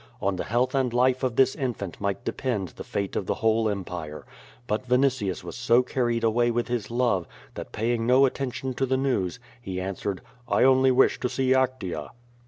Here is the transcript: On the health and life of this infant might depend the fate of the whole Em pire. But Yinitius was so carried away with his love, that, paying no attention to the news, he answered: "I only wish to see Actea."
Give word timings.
On 0.19 0.35
the 0.35 0.45
health 0.45 0.73
and 0.73 0.91
life 0.91 1.21
of 1.21 1.35
this 1.35 1.53
infant 1.53 2.01
might 2.01 2.25
depend 2.25 2.69
the 2.69 2.83
fate 2.83 3.15
of 3.15 3.27
the 3.27 3.35
whole 3.35 3.69
Em 3.69 3.83
pire. 3.83 4.25
But 4.65 4.87
Yinitius 4.87 5.43
was 5.43 5.55
so 5.55 5.83
carried 5.83 6.23
away 6.23 6.49
with 6.49 6.69
his 6.69 6.89
love, 6.89 7.27
that, 7.53 7.71
paying 7.71 8.07
no 8.07 8.25
attention 8.25 8.73
to 8.73 8.87
the 8.87 8.97
news, 8.97 9.39
he 9.61 9.79
answered: 9.79 10.21
"I 10.47 10.63
only 10.63 10.89
wish 10.89 11.19
to 11.19 11.29
see 11.29 11.51
Actea." 11.51 12.09